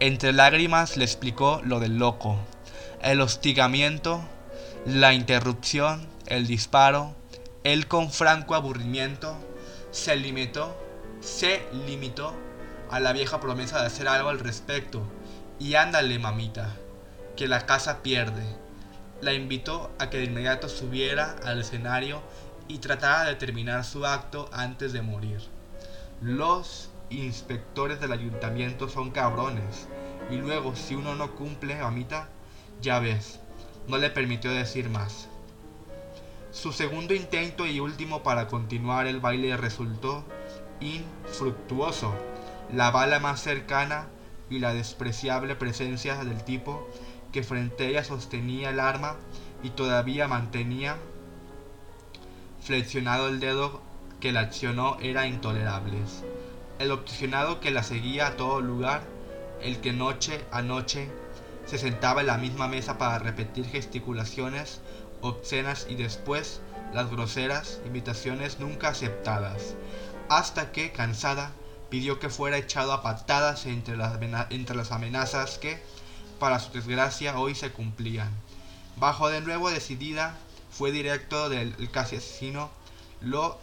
Entre 0.00 0.32
lágrimas 0.32 0.96
le 0.96 1.04
explicó 1.04 1.60
lo 1.64 1.80
del 1.80 1.98
loco, 1.98 2.38
el 3.02 3.20
hostigamiento, 3.20 4.22
la 4.86 5.12
interrupción, 5.12 6.06
el 6.26 6.46
disparo. 6.46 7.16
Él 7.64 7.88
con 7.88 8.12
franco 8.12 8.54
aburrimiento 8.54 9.36
se 9.90 10.14
limitó, 10.14 10.80
se 11.20 11.66
limitó 11.84 12.32
a 12.90 13.00
la 13.00 13.12
vieja 13.12 13.40
promesa 13.40 13.80
de 13.80 13.88
hacer 13.88 14.06
algo 14.06 14.28
al 14.28 14.38
respecto 14.38 15.02
y 15.58 15.74
ándale, 15.74 16.20
mamita, 16.20 16.76
que 17.36 17.48
la 17.48 17.66
casa 17.66 18.00
pierde. 18.00 18.44
La 19.20 19.32
invitó 19.32 19.90
a 19.98 20.10
que 20.10 20.18
de 20.18 20.26
inmediato 20.26 20.68
subiera 20.68 21.34
al 21.44 21.60
escenario 21.60 22.22
y 22.68 22.78
tratara 22.78 23.24
de 23.24 23.34
terminar 23.34 23.84
su 23.84 24.06
acto 24.06 24.48
antes 24.52 24.92
de 24.92 25.02
morir. 25.02 25.40
Los 26.20 26.88
inspectores 27.10 28.00
del 28.00 28.12
ayuntamiento 28.12 28.88
son 28.88 29.10
cabrones. 29.10 29.88
Y 30.30 30.36
luego, 30.36 30.76
si 30.76 30.94
uno 30.94 31.14
no 31.14 31.34
cumple, 31.34 31.76
mamita, 31.76 32.28
ya 32.80 32.98
ves, 32.98 33.40
no 33.86 33.98
le 33.98 34.10
permitió 34.10 34.50
decir 34.52 34.90
más. 34.90 35.28
Su 36.50 36.72
segundo 36.72 37.14
intento 37.14 37.66
y 37.66 37.80
último 37.80 38.22
para 38.22 38.48
continuar 38.48 39.06
el 39.06 39.20
baile 39.20 39.56
resultó 39.56 40.24
infructuoso. 40.80 42.14
La 42.72 42.90
bala 42.90 43.18
más 43.18 43.40
cercana 43.40 44.08
y 44.50 44.58
la 44.58 44.74
despreciable 44.74 45.54
presencia 45.56 46.16
del 46.24 46.44
tipo 46.44 46.88
que 47.32 47.42
frente 47.42 47.84
a 47.84 47.88
ella 47.88 48.04
sostenía 48.04 48.70
el 48.70 48.80
arma 48.80 49.16
y 49.62 49.70
todavía 49.70 50.28
mantenía 50.28 50.96
flexionado 52.60 53.28
el 53.28 53.40
dedo 53.40 53.80
que 54.20 54.32
la 54.32 54.40
accionó 54.40 54.96
era 55.00 55.26
intolerable. 55.26 55.98
El 56.78 56.92
obsesionado 56.92 57.60
que 57.60 57.70
la 57.70 57.82
seguía 57.82 58.28
a 58.28 58.36
todo 58.36 58.60
lugar, 58.60 59.02
el 59.60 59.80
que 59.80 59.92
noche 59.92 60.44
a 60.52 60.62
noche 60.62 61.10
se 61.66 61.76
sentaba 61.76 62.20
en 62.20 62.28
la 62.28 62.38
misma 62.38 62.68
mesa 62.68 62.98
para 62.98 63.18
repetir 63.18 63.66
gesticulaciones 63.66 64.80
obscenas 65.20 65.86
y 65.90 65.96
después 65.96 66.60
las 66.92 67.10
groseras 67.10 67.80
invitaciones 67.84 68.60
nunca 68.60 68.88
aceptadas, 68.88 69.74
hasta 70.28 70.72
que, 70.72 70.92
cansada, 70.92 71.52
pidió 71.90 72.18
que 72.18 72.30
fuera 72.30 72.58
echado 72.58 72.92
a 72.92 73.02
patadas 73.02 73.66
entre 73.66 73.96
las, 73.96 74.18
entre 74.50 74.76
las 74.76 74.92
amenazas 74.92 75.58
que, 75.58 75.82
para 76.38 76.60
su 76.60 76.72
desgracia, 76.72 77.38
hoy 77.38 77.54
se 77.54 77.72
cumplían. 77.72 78.30
Bajo 78.96 79.28
de 79.28 79.40
nuevo 79.40 79.70
decidida, 79.70 80.36
fue 80.70 80.92
directo 80.92 81.48
del 81.48 81.74
casi 81.90 82.16
asesino, 82.16 82.70
lo 83.20 83.58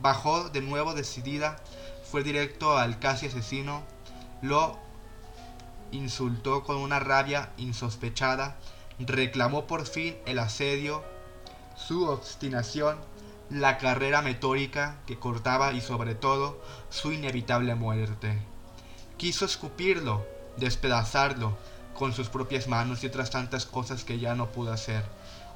bajó 0.00 0.48
de 0.48 0.60
nuevo 0.60 0.94
decidida, 0.94 1.56
fue 2.10 2.22
directo 2.22 2.76
al 2.76 2.98
casi 2.98 3.26
asesino, 3.26 3.82
lo 4.42 4.78
insultó 5.92 6.62
con 6.62 6.76
una 6.76 6.98
rabia 6.98 7.50
insospechada, 7.56 8.56
reclamó 8.98 9.66
por 9.66 9.86
fin 9.86 10.16
el 10.26 10.38
asedio, 10.38 11.04
su 11.76 12.08
obstinación, 12.08 12.98
la 13.50 13.78
carrera 13.78 14.22
metódica 14.22 14.96
que 15.06 15.18
cortaba 15.18 15.72
y 15.72 15.80
sobre 15.80 16.14
todo 16.14 16.60
su 16.90 17.12
inevitable 17.12 17.74
muerte. 17.74 18.38
Quiso 19.16 19.44
escupirlo, 19.44 20.26
despedazarlo 20.56 21.56
con 21.94 22.12
sus 22.12 22.28
propias 22.28 22.68
manos 22.68 23.02
y 23.02 23.06
otras 23.06 23.30
tantas 23.30 23.66
cosas 23.66 24.04
que 24.04 24.18
ya 24.18 24.34
no 24.34 24.50
pudo 24.50 24.72
hacer. 24.72 25.04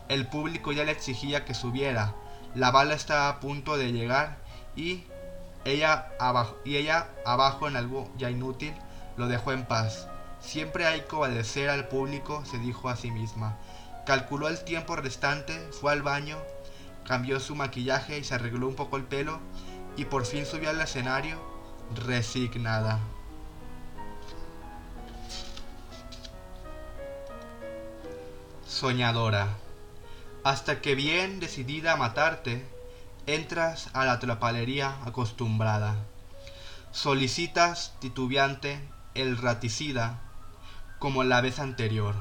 El 0.08 0.26
público 0.26 0.72
ya 0.72 0.84
le 0.84 0.92
exigía 0.92 1.44
que 1.44 1.54
subiera, 1.54 2.14
la 2.54 2.70
bala 2.70 2.94
estaba 2.94 3.28
a 3.28 3.40
punto 3.40 3.76
de 3.76 3.92
llegar 3.92 4.38
y 4.76 5.04
ella 5.64 6.08
abajo, 6.18 6.56
y 6.64 6.76
ella 6.76 7.08
abajo 7.24 7.68
en 7.68 7.76
algo 7.76 8.10
ya 8.16 8.30
inútil 8.30 8.74
lo 9.16 9.28
dejó 9.28 9.52
en 9.52 9.66
paz. 9.66 10.08
Siempre 10.40 10.86
hay 10.86 11.02
que 11.02 11.16
obedecer 11.16 11.68
al 11.68 11.88
público, 11.88 12.44
se 12.44 12.58
dijo 12.58 12.88
a 12.88 12.96
sí 12.96 13.10
misma. 13.10 13.56
Calculó 14.06 14.48
el 14.48 14.64
tiempo 14.64 14.96
restante, 14.96 15.58
fue 15.72 15.92
al 15.92 16.02
baño, 16.02 16.38
cambió 17.04 17.38
su 17.40 17.54
maquillaje 17.54 18.18
y 18.18 18.24
se 18.24 18.34
arregló 18.34 18.66
un 18.66 18.74
poco 18.74 18.96
el 18.96 19.04
pelo 19.04 19.38
y 19.96 20.06
por 20.06 20.24
fin 20.24 20.46
subió 20.46 20.70
al 20.70 20.80
escenario 20.80 21.38
resignada. 21.94 22.98
Soñadora. 28.66 29.48
Hasta 30.42 30.80
que 30.80 30.94
bien 30.94 31.38
decidida 31.38 31.92
a 31.92 31.96
matarte, 31.96 32.64
entras 33.26 33.90
a 33.92 34.06
la 34.06 34.18
trapalería 34.18 34.96
acostumbrada. 35.04 35.96
Solicitas 36.92 37.92
titubeante 38.00 38.80
el 39.14 39.36
raticida 39.36 40.18
como 40.98 41.24
la 41.24 41.42
vez 41.42 41.58
anterior. 41.58 42.14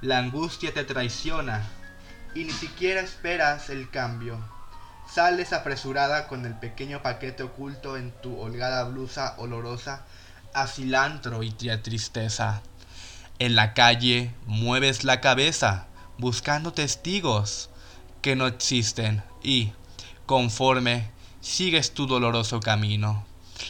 La 0.00 0.18
angustia 0.18 0.72
te 0.72 0.84
traiciona 0.84 1.68
y 2.34 2.44
ni 2.44 2.52
siquiera 2.52 3.02
esperas 3.02 3.68
el 3.68 3.90
cambio. 3.90 4.38
Sales 5.06 5.52
apresurada 5.52 6.28
con 6.28 6.46
el 6.46 6.58
pequeño 6.58 7.02
paquete 7.02 7.42
oculto 7.42 7.98
en 7.98 8.12
tu 8.22 8.40
holgada 8.40 8.84
blusa 8.84 9.34
olorosa 9.36 10.06
a 10.54 10.66
cilantro 10.66 11.42
y 11.42 11.52
tristeza. 11.52 12.62
En 13.38 13.56
la 13.56 13.74
calle 13.74 14.32
mueves 14.46 15.04
la 15.04 15.20
cabeza 15.20 15.86
buscando 16.18 16.72
testigos 16.72 17.70
que 18.20 18.36
no 18.36 18.46
existen 18.46 19.22
y, 19.42 19.72
conforme, 20.26 21.10
sigues 21.40 21.92
tu 21.92 22.06
doloroso 22.06 22.60
camino. 22.60 23.24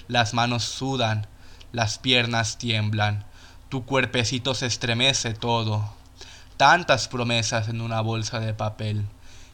Las 0.08 0.34
manos 0.34 0.64
sudan, 0.64 1.26
las 1.72 1.98
piernas 1.98 2.58
tiemblan, 2.58 3.24
tu 3.68 3.86
cuerpecito 3.86 4.54
se 4.54 4.66
estremece 4.66 5.32
todo. 5.32 5.94
Tantas 6.58 7.08
promesas 7.08 7.68
en 7.68 7.80
una 7.80 8.02
bolsa 8.02 8.38
de 8.38 8.52
papel. 8.52 9.06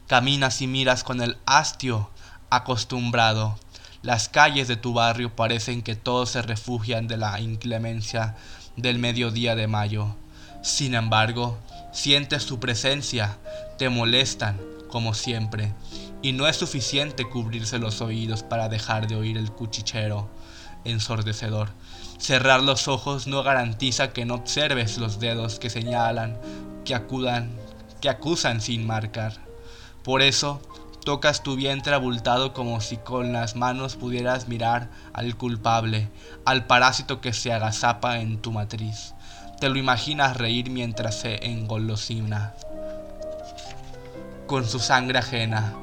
Caminas 0.08 0.60
y 0.60 0.66
miras 0.66 1.04
con 1.04 1.20
el 1.20 1.38
hastio 1.46 2.10
acostumbrado. 2.50 3.56
Las 4.02 4.28
calles 4.28 4.66
de 4.68 4.76
tu 4.76 4.92
barrio 4.92 5.34
parecen 5.36 5.82
que 5.82 5.94
todos 5.94 6.30
se 6.30 6.42
refugian 6.42 7.06
de 7.06 7.16
la 7.16 7.40
inclemencia 7.40 8.36
del 8.76 8.98
mediodía 8.98 9.54
de 9.54 9.68
mayo. 9.68 10.16
Sin 10.62 10.94
embargo, 10.94 11.58
sientes 11.98 12.44
su 12.44 12.60
presencia, 12.60 13.38
te 13.76 13.88
molestan, 13.88 14.60
como 14.88 15.14
siempre, 15.14 15.74
y 16.22 16.32
no 16.32 16.46
es 16.46 16.56
suficiente 16.56 17.24
cubrirse 17.24 17.80
los 17.80 18.00
oídos 18.00 18.44
para 18.44 18.68
dejar 18.68 19.08
de 19.08 19.16
oír 19.16 19.36
el 19.36 19.50
cuchichero 19.50 20.30
ensordecedor. 20.84 21.70
Cerrar 22.18 22.62
los 22.62 22.86
ojos 22.86 23.26
no 23.26 23.42
garantiza 23.42 24.12
que 24.12 24.24
no 24.24 24.36
observes 24.36 24.98
los 24.98 25.18
dedos 25.18 25.58
que 25.58 25.70
señalan, 25.70 26.38
que 26.84 26.94
acudan, 26.94 27.50
que 28.00 28.08
acusan 28.08 28.60
sin 28.60 28.86
marcar. 28.86 29.32
Por 30.04 30.22
eso, 30.22 30.62
tocas 31.04 31.42
tu 31.42 31.56
vientre 31.56 31.94
abultado 31.94 32.52
como 32.52 32.80
si 32.80 32.96
con 32.98 33.32
las 33.32 33.56
manos 33.56 33.96
pudieras 33.96 34.46
mirar 34.46 34.88
al 35.12 35.36
culpable, 35.36 36.08
al 36.44 36.66
parásito 36.66 37.20
que 37.20 37.32
se 37.32 37.52
agazapa 37.52 38.20
en 38.20 38.40
tu 38.40 38.52
matriz. 38.52 39.14
Te 39.60 39.68
lo 39.68 39.78
imaginas 39.78 40.36
reír 40.36 40.70
mientras 40.70 41.16
se 41.16 41.46
engolosina 41.46 42.54
con 44.46 44.66
su 44.66 44.78
sangre 44.78 45.18
ajena. 45.18 45.74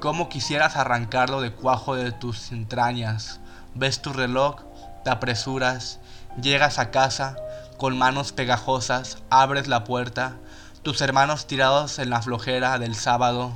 Como 0.00 0.28
quisieras 0.28 0.76
arrancarlo 0.76 1.40
de 1.40 1.52
cuajo 1.52 1.94
de 1.94 2.12
tus 2.12 2.52
entrañas. 2.52 3.40
Ves 3.74 4.00
tu 4.00 4.12
reloj 4.12 4.62
te 5.04 5.10
apresuras, 5.10 6.00
llegas 6.40 6.78
a 6.78 6.90
casa, 6.90 7.36
con 7.76 7.96
manos 7.96 8.32
pegajosas, 8.32 9.18
abres 9.30 9.68
la 9.68 9.84
puerta, 9.84 10.36
tus 10.82 11.00
hermanos 11.02 11.46
tirados 11.46 11.98
en 11.98 12.10
la 12.10 12.22
flojera 12.22 12.78
del 12.78 12.94
sábado, 12.94 13.52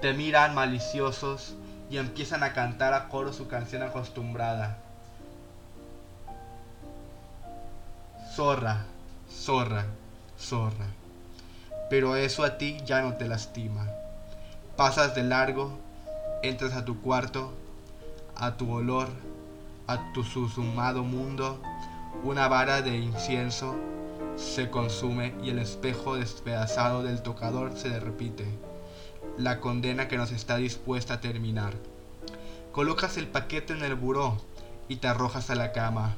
te 0.00 0.14
miran 0.14 0.54
maliciosos 0.54 1.56
y 1.90 1.98
empiezan 1.98 2.44
a 2.44 2.52
cantar 2.52 2.94
a 2.94 3.08
coro 3.08 3.32
su 3.32 3.48
canción 3.48 3.82
acostumbrada. 3.82 4.78
Zorra, 8.36 8.84
zorra, 9.48 9.86
zorra. 10.38 10.88
Pero 11.88 12.16
eso 12.16 12.44
a 12.44 12.58
ti 12.58 12.76
ya 12.84 13.00
no 13.00 13.14
te 13.14 13.26
lastima. 13.26 13.88
Pasas 14.76 15.14
de 15.14 15.22
largo, 15.22 15.70
entras 16.42 16.74
a 16.74 16.84
tu 16.84 17.00
cuarto, 17.00 17.54
a 18.36 18.58
tu 18.58 18.70
olor, 18.70 19.08
a 19.86 20.12
tu 20.12 20.22
susumado 20.22 21.02
mundo, 21.02 21.62
una 22.24 22.46
vara 22.46 22.82
de 22.82 22.98
incienso 22.98 23.74
se 24.36 24.68
consume 24.68 25.32
y 25.42 25.48
el 25.48 25.60
espejo 25.60 26.16
despedazado 26.16 27.02
del 27.02 27.22
tocador 27.22 27.74
se 27.74 27.98
repite, 28.00 28.44
la 29.38 29.60
condena 29.60 30.08
que 30.08 30.18
nos 30.18 30.30
está 30.30 30.58
dispuesta 30.58 31.14
a 31.14 31.20
terminar. 31.22 31.72
Colocas 32.70 33.16
el 33.16 33.28
paquete 33.28 33.72
en 33.72 33.82
el 33.82 33.94
buró 33.94 34.36
y 34.88 34.96
te 34.96 35.08
arrojas 35.08 35.48
a 35.48 35.54
la 35.54 35.72
cama. 35.72 36.16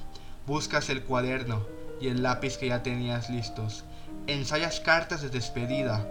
Buscas 0.49 0.90
el 0.90 1.05
cuaderno 1.05 1.64
y 2.01 2.09
el 2.09 2.23
lápiz 2.23 2.57
que 2.57 2.69
ya 2.69 2.83
tenías 2.83 3.31
listos. 3.31 3.85
Ensayas 4.27 4.81
cartas 4.81 5.23
de 5.23 5.29
despedida, 5.29 6.07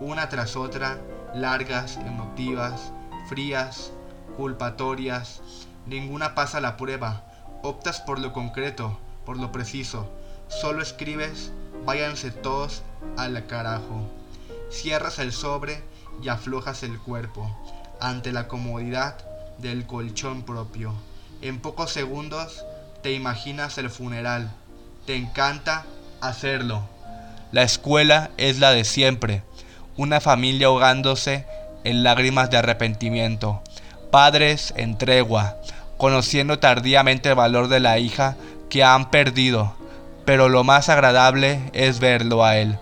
una 0.00 0.28
tras 0.28 0.56
otra, 0.56 0.98
largas, 1.34 1.96
emotivas, 1.96 2.92
frías, 3.28 3.92
culpatorias, 4.36 5.40
Ninguna 5.86 6.34
pasa 6.34 6.62
la 6.62 6.78
prueba. 6.78 7.24
Optas 7.62 8.00
por 8.00 8.18
lo 8.18 8.32
concreto, 8.32 8.98
por 9.26 9.36
lo 9.36 9.52
preciso. 9.52 10.08
Solo 10.48 10.82
escribes, 10.82 11.52
váyanse 11.84 12.30
todos 12.30 12.82
al 13.18 13.46
carajo. 13.46 14.08
Cierras 14.70 15.18
el 15.18 15.32
sobre 15.32 15.82
y 16.22 16.28
aflojas 16.28 16.82
el 16.84 16.98
cuerpo 16.98 17.54
ante 18.00 18.32
la 18.32 18.48
comodidad 18.48 19.18
del 19.58 19.86
colchón 19.86 20.42
propio. 20.42 20.94
En 21.42 21.60
pocos 21.60 21.92
segundos 21.92 22.64
te 23.02 23.12
imaginas 23.12 23.76
el 23.76 23.90
funeral. 23.90 24.50
Te 25.06 25.16
encanta 25.16 25.84
hacerlo. 26.22 26.82
La 27.52 27.62
escuela 27.62 28.30
es 28.38 28.58
la 28.58 28.70
de 28.70 28.84
siempre. 28.84 29.42
Una 29.98 30.20
familia 30.20 30.68
ahogándose 30.68 31.44
en 31.84 32.02
lágrimas 32.02 32.50
de 32.50 32.56
arrepentimiento. 32.56 33.62
Padres 34.10 34.72
en 34.78 34.96
tregua, 34.96 35.56
conociendo 35.98 36.58
tardíamente 36.58 37.28
el 37.28 37.34
valor 37.34 37.68
de 37.68 37.80
la 37.80 37.98
hija 37.98 38.36
que 38.70 38.82
han 38.82 39.10
perdido, 39.10 39.74
pero 40.24 40.48
lo 40.48 40.64
más 40.64 40.88
agradable 40.88 41.60
es 41.74 42.00
verlo 42.00 42.42
a 42.42 42.56
él, 42.56 42.78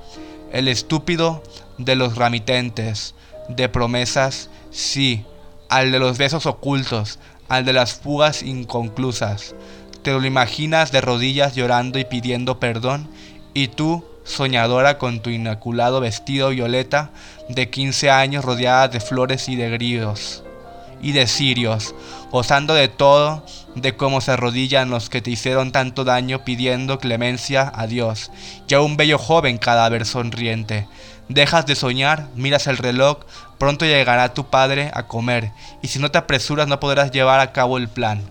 el 0.52 0.68
estúpido 0.68 1.42
de 1.78 1.96
los 1.96 2.14
ramitentes, 2.16 3.16
de 3.48 3.68
promesas, 3.68 4.48
sí, 4.70 5.24
al 5.68 5.90
de 5.90 5.98
los 5.98 6.18
besos 6.18 6.46
ocultos, 6.46 7.18
al 7.48 7.64
de 7.64 7.72
las 7.72 7.94
fugas 7.94 8.42
inconclusas. 8.42 9.54
Te 10.02 10.10
lo 10.12 10.24
imaginas 10.26 10.90
de 10.90 11.00
rodillas 11.00 11.54
llorando 11.54 11.98
y 11.98 12.04
pidiendo 12.04 12.58
perdón, 12.58 13.08
y 13.54 13.68
tú 13.68 14.04
soñadora 14.24 14.98
con 14.98 15.20
tu 15.20 15.30
inmaculado 15.30 16.00
vestido 16.00 16.50
violeta 16.50 17.10
de 17.48 17.70
15 17.70 18.10
años 18.10 18.44
rodeada 18.44 18.88
de 18.88 18.98
flores 18.98 19.48
y 19.48 19.54
de 19.54 19.70
grillos 19.70 20.42
y 21.02 21.12
de 21.12 21.26
cirios, 21.26 21.94
gozando 22.30 22.74
de 22.74 22.88
todo, 22.88 23.44
de 23.74 23.96
cómo 23.96 24.20
se 24.20 24.32
arrodillan 24.32 24.90
los 24.90 25.10
que 25.10 25.20
te 25.20 25.30
hicieron 25.30 25.72
tanto 25.72 26.04
daño 26.04 26.44
pidiendo 26.44 26.98
clemencia 26.98 27.70
a 27.74 27.86
Dios, 27.86 28.30
ya 28.68 28.80
un 28.80 28.96
bello 28.96 29.18
joven 29.18 29.58
cadáver 29.58 30.06
sonriente. 30.06 30.86
Dejas 31.28 31.66
de 31.66 31.74
soñar, 31.74 32.28
miras 32.34 32.66
el 32.68 32.78
reloj, 32.78 33.18
pronto 33.58 33.84
llegará 33.84 34.34
tu 34.34 34.48
padre 34.48 34.90
a 34.94 35.04
comer, 35.04 35.50
y 35.82 35.88
si 35.88 35.98
no 35.98 36.10
te 36.10 36.18
apresuras 36.18 36.68
no 36.68 36.78
podrás 36.78 37.10
llevar 37.10 37.40
a 37.40 37.52
cabo 37.52 37.78
el 37.78 37.88
plan. 37.88 38.22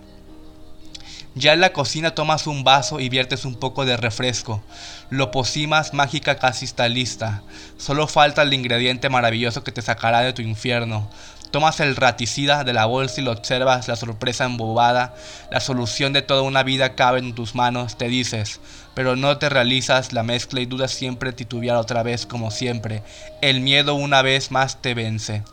Ya 1.33 1.53
en 1.53 1.61
la 1.61 1.71
cocina 1.71 2.13
tomas 2.13 2.45
un 2.45 2.65
vaso 2.65 2.99
y 2.99 3.07
viertes 3.07 3.45
un 3.45 3.55
poco 3.55 3.85
de 3.85 3.95
refresco. 3.95 4.61
Lo 5.09 5.31
posimas 5.31 5.93
mágica 5.93 6.35
casi 6.35 6.65
está 6.65 6.89
lista. 6.89 7.41
Solo 7.77 8.07
falta 8.07 8.41
el 8.41 8.53
ingrediente 8.53 9.07
maravilloso 9.07 9.63
que 9.63 9.71
te 9.71 9.81
sacará 9.81 10.19
de 10.21 10.33
tu 10.33 10.41
infierno. 10.41 11.09
Tomas 11.51 11.79
el 11.79 11.95
raticida 11.95 12.65
de 12.65 12.73
la 12.73 12.85
bolsa 12.85 13.21
y 13.21 13.23
lo 13.23 13.31
observas, 13.31 13.87
la 13.87 13.95
sorpresa 13.95 14.43
embobada. 14.43 15.15
La 15.51 15.61
solución 15.61 16.11
de 16.11 16.21
toda 16.21 16.41
una 16.41 16.63
vida 16.63 16.95
cabe 16.95 17.19
en 17.19 17.33
tus 17.33 17.55
manos, 17.55 17.97
te 17.97 18.09
dices. 18.09 18.59
Pero 18.93 19.15
no 19.15 19.37
te 19.37 19.47
realizas 19.47 20.11
la 20.11 20.23
mezcla 20.23 20.59
y 20.59 20.65
dudas 20.65 20.91
siempre 20.91 21.31
titubear 21.31 21.77
otra 21.77 22.03
vez 22.03 22.25
como 22.25 22.51
siempre. 22.51 23.03
El 23.41 23.61
miedo 23.61 23.95
una 23.95 24.21
vez 24.21 24.51
más 24.51 24.81
te 24.81 24.93
vence. 24.93 25.43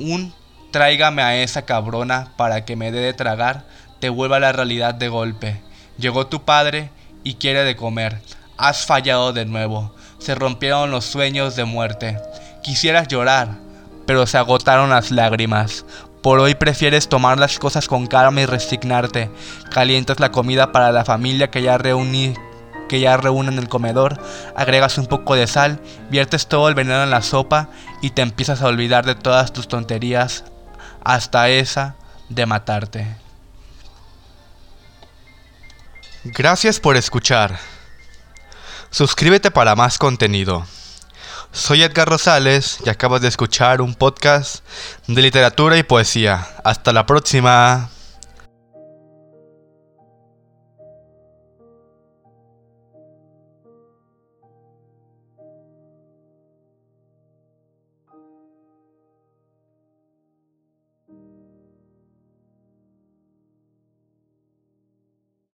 Un 0.00 0.34
tráigame 0.72 1.22
a 1.22 1.36
esa 1.36 1.62
cabrona 1.62 2.32
para 2.36 2.64
que 2.64 2.74
me 2.74 2.90
dé 2.90 2.98
de 2.98 3.12
tragar 3.12 3.64
te 4.02 4.08
vuelva 4.08 4.40
la 4.40 4.50
realidad 4.50 4.96
de 4.96 5.08
golpe. 5.08 5.60
Llegó 5.96 6.26
tu 6.26 6.42
padre 6.42 6.90
y 7.22 7.34
quiere 7.34 7.62
de 7.62 7.76
comer. 7.76 8.20
Has 8.58 8.84
fallado 8.84 9.32
de 9.32 9.44
nuevo. 9.44 9.94
Se 10.18 10.34
rompieron 10.34 10.90
los 10.90 11.04
sueños 11.04 11.54
de 11.54 11.64
muerte. 11.64 12.18
Quisieras 12.64 13.06
llorar, 13.06 13.50
pero 14.04 14.26
se 14.26 14.38
agotaron 14.38 14.90
las 14.90 15.12
lágrimas. 15.12 15.84
Por 16.20 16.40
hoy 16.40 16.56
prefieres 16.56 17.08
tomar 17.08 17.38
las 17.38 17.60
cosas 17.60 17.86
con 17.86 18.08
calma 18.08 18.40
y 18.40 18.46
resignarte. 18.46 19.30
Calientas 19.70 20.18
la 20.18 20.32
comida 20.32 20.72
para 20.72 20.90
la 20.90 21.04
familia 21.04 21.52
que 21.52 21.62
ya 21.62 21.78
reuní 21.78 22.34
que 22.88 22.98
ya 22.98 23.16
reúne 23.16 23.52
en 23.52 23.58
el 23.58 23.68
comedor, 23.68 24.20
agregas 24.56 24.98
un 24.98 25.06
poco 25.06 25.34
de 25.34 25.46
sal, 25.46 25.80
viertes 26.10 26.48
todo 26.48 26.68
el 26.68 26.74
veneno 26.74 27.04
en 27.04 27.10
la 27.10 27.22
sopa 27.22 27.68
y 28.02 28.10
te 28.10 28.20
empiezas 28.20 28.60
a 28.60 28.66
olvidar 28.66 29.06
de 29.06 29.14
todas 29.14 29.52
tus 29.52 29.66
tonterías, 29.66 30.44
hasta 31.02 31.48
esa 31.48 31.94
de 32.28 32.44
matarte. 32.44 33.21
Gracias 36.24 36.78
por 36.78 36.96
escuchar. 36.96 37.58
Suscríbete 38.90 39.50
para 39.50 39.74
más 39.74 39.98
contenido. 39.98 40.64
Soy 41.50 41.82
Edgar 41.82 42.08
Rosales 42.08 42.78
y 42.86 42.90
acabas 42.90 43.22
de 43.22 43.28
escuchar 43.28 43.80
un 43.80 43.96
podcast 43.96 44.64
de 45.08 45.20
literatura 45.20 45.76
y 45.76 45.82
poesía. 45.82 46.46
Hasta 46.62 46.92
la 46.92 47.06
próxima. 47.06 47.90